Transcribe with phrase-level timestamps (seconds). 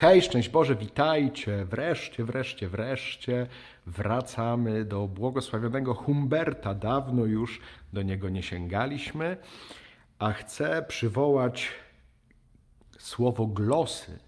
[0.00, 1.64] Hej, szczęść Boże, witajcie.
[1.64, 3.46] Wreszcie, wreszcie, wreszcie
[3.86, 6.74] wracamy do błogosławionego Humberta.
[6.74, 7.60] Dawno już
[7.92, 9.36] do niego nie sięgaliśmy,
[10.18, 11.68] a chcę przywołać
[12.98, 14.18] słowo glosy,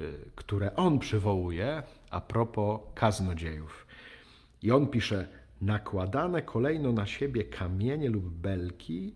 [0.00, 3.86] y, które on przywołuje a propos kaznodziejów.
[4.62, 5.28] I on pisze:
[5.60, 9.14] Nakładane kolejno na siebie kamienie lub belki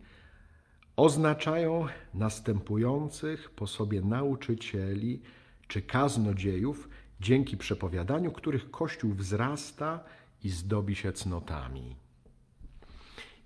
[0.97, 5.23] oznaczają następujących po sobie nauczycieli
[5.71, 6.89] czy kaznodziejów,
[7.21, 10.05] dzięki przepowiadaniu których Kościół wzrasta
[10.43, 11.97] i zdobi się cnotami.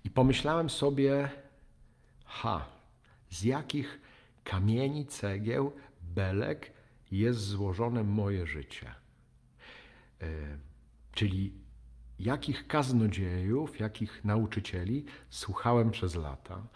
[0.03, 1.29] I pomyślałem sobie,
[2.25, 2.65] ha,
[3.29, 4.01] z jakich
[4.43, 6.71] kamieni, cegieł, belek
[7.11, 8.95] jest złożone moje życie.
[10.21, 10.27] E,
[11.11, 11.53] czyli
[12.19, 16.67] jakich kaznodziejów, jakich nauczycieli słuchałem przez lata.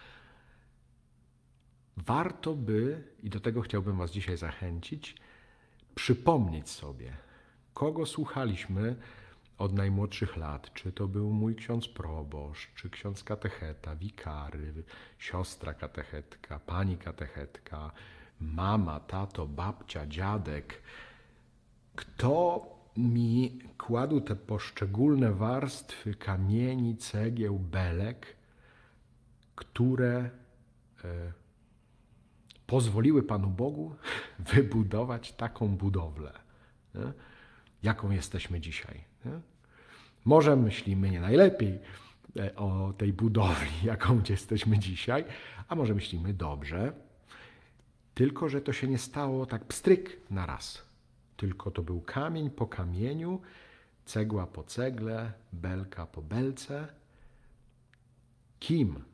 [1.97, 5.15] Warto by, i do tego chciałbym Was dzisiaj zachęcić,
[5.99, 7.17] przypomnieć sobie,
[7.73, 8.95] kogo słuchaliśmy
[9.57, 10.73] od najmłodszych lat.
[10.73, 14.83] Czy to był mój ksiądz proboszcz, czy ksiądz katecheta, wikary,
[15.17, 17.91] siostra katechetka, pani katechetka,
[18.39, 20.81] mama, tato, babcia, dziadek.
[21.95, 22.65] Kto
[22.97, 28.35] mi kładł te poszczególne warstwy kamieni, cegieł, belek,
[29.55, 30.29] które
[31.03, 31.33] e,
[32.69, 33.95] pozwoliły Panu Bogu
[34.39, 36.33] wybudować taką budowlę,
[36.95, 37.13] nie?
[37.83, 39.03] jaką jesteśmy dzisiaj.
[39.25, 39.39] Nie?
[40.25, 41.79] Może myślimy nie najlepiej
[42.39, 45.25] e, o tej budowli, jaką jesteśmy dzisiaj,
[45.67, 46.93] a może myślimy dobrze,
[48.15, 50.85] tylko że to się nie stało tak pstryk na raz.
[51.37, 53.41] Tylko to był kamień po kamieniu,
[54.05, 56.87] cegła po cegle, belka po belce.
[58.59, 59.08] Kim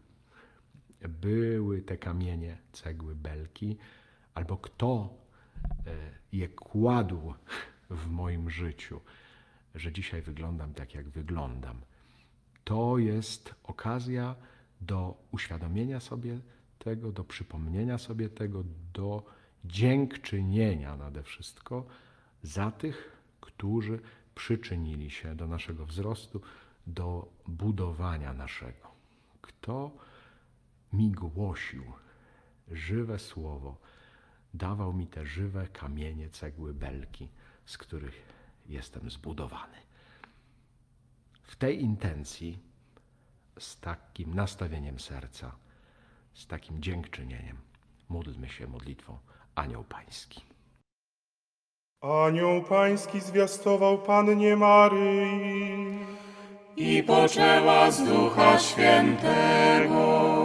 [1.02, 3.78] były te kamienie, cegły, belki,
[4.34, 5.10] albo kto
[5.88, 5.92] e,
[6.32, 7.34] je kładł
[7.90, 9.02] w moim życiu,
[9.76, 11.82] że dzisiaj wyglądam tak, jak wyglądam.
[12.64, 14.36] To jest okazja
[14.82, 16.40] do uświadomienia sobie
[16.80, 19.24] tego, do przypomnienia sobie tego, do
[19.66, 21.86] dziękczynienia nade wszystko
[22.44, 24.00] za tych, którzy
[24.36, 26.42] przyczynili się do naszego wzrostu,
[26.88, 28.92] do budowania naszego.
[29.42, 29.92] Kto
[30.98, 31.84] mi głosił
[32.72, 33.78] żywe słowo,
[34.54, 37.30] dawał mi te żywe kamienie, cegły, belki,
[37.66, 38.22] z których
[38.66, 39.78] jestem zbudowany.
[41.44, 42.60] W tej intencji,
[43.60, 45.56] z takim nastawieniem serca,
[46.34, 47.58] z takim dziękczynieniem,
[48.10, 49.18] módlmy się modlitwą
[49.56, 50.42] Anioł Pański.
[52.02, 56.00] Anioł Pański zwiastował Pannie Maryi.
[56.78, 60.45] i poczęła z Ducha Świętego.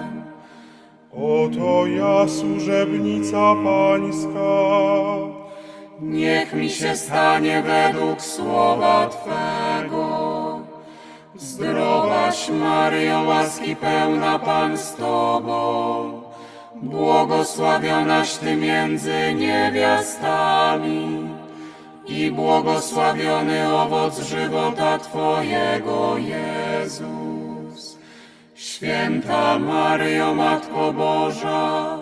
[1.51, 4.39] Oto ja, służebnica Pańska.
[6.01, 10.61] Niech mi się stanie według słowa Twego.
[11.35, 16.21] Zdrowaś Maryjo, łaski pełna Pan z Tobą,
[16.81, 21.29] błogosławionaś Ty między niewiastami
[22.07, 27.50] i błogosławiony owoc żywota Twojego, Jezus.
[28.81, 31.97] Święta Maryjo, Matko Boża,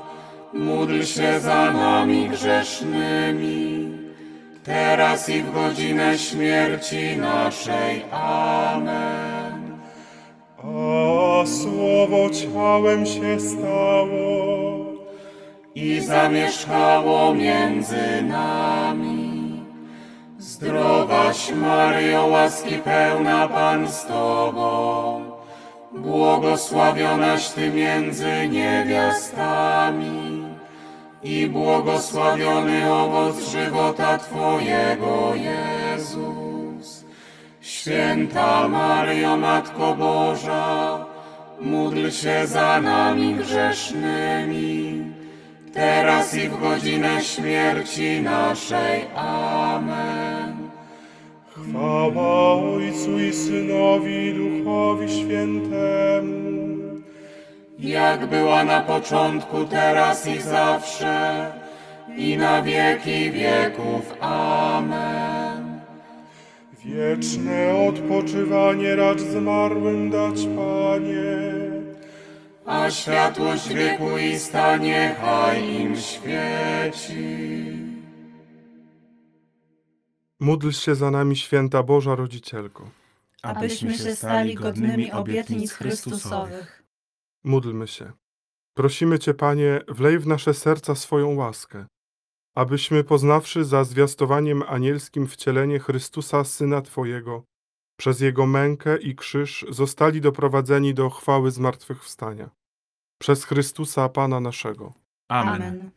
[0.53, 3.91] módl się za nami grzesznymi,
[4.63, 8.06] teraz i w godzinę śmierci naszej.
[8.12, 9.78] Amen.
[10.57, 14.85] A słowo ciałem się stało.
[15.75, 19.64] i zamieszkało między nami.
[20.37, 25.09] Zdrowaś Maryjo, łaski pełna Pan z Tobą,
[26.40, 30.44] błogosławionaś Ty między niewiastami
[31.24, 37.06] i błogosławiony owoc żywota Twojego, Jezus.
[37.62, 41.06] Święta Maryjo, Matko Boża,
[41.62, 45.03] módl się za nami grzesznymi,
[45.74, 49.08] teraz i w godzinę śmierci naszej.
[49.16, 50.68] Amen.
[51.51, 56.78] Chwała Ojcu i Synowi i Duchowi Świętemu.
[57.79, 61.46] Jak była na początku, teraz i zawsze,
[62.17, 64.13] i na wieki wieków.
[64.22, 65.79] Amen.
[66.85, 71.40] Wieczne odpoczywanie racz zmarłym dać, Panie.
[72.66, 77.98] A światłość wiekuista niechaj im świeci.
[80.40, 82.90] Módl się za nami, święta Boża Rodzicielko.
[83.41, 86.84] abyśmy się stali godnymi obietnic Chrystusowych.
[87.44, 88.12] Módlmy się.
[88.74, 91.86] Prosimy Cię, Panie, wlej w nasze serca swoją łaskę,
[92.56, 97.44] abyśmy poznawszy za zwiastowaniem anielskim wcielenie Chrystusa, Syna Twojego,
[98.00, 102.50] przez Jego mękę i krzyż zostali doprowadzeni do chwały zmartwychwstania.
[103.22, 104.94] Przez Chrystusa, Pana naszego.
[105.30, 105.91] Amen.